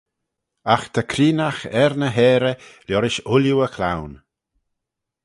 [0.73, 2.57] Agh ta creenaght er ny heyrey
[2.87, 4.13] liorish ooilley e cloan.